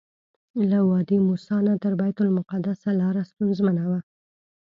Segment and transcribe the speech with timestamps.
[0.69, 3.99] له وادي موسی نه تر بیت المقدسه لاره ستونزمنه وه.